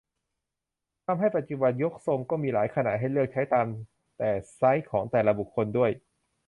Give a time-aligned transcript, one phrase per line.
[1.05, 3.67] ทำให้ปัจจุบันยกทรงก็มีหลายขนาดให้เลือกใช้ตาม
[4.17, 5.91] แต่ไซซ์ของแต่ละบุคคลด้วย